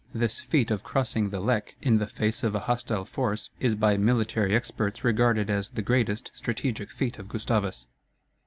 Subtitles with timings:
[0.15, 3.97] This feat of crossing the Lech in the face of a hostile force is by
[3.97, 7.85] military experts regarded as the greatest strategic feat of Gustavus.